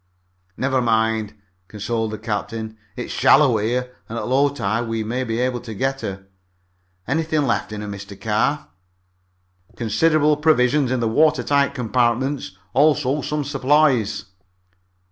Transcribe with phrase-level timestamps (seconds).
[0.57, 1.35] "Never mind,"
[1.67, 2.75] consoled the captain.
[2.95, 6.25] "It's shallow here and at low tide we may be able to get her.
[7.07, 8.19] Anything left in her, Mr.
[8.19, 8.69] Carr?"
[9.75, 12.57] "Considerable provisions in the water tight compartments.
[12.73, 14.25] Also some supplies."